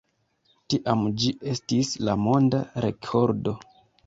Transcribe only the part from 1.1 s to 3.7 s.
ĝi estis la monda rekordo.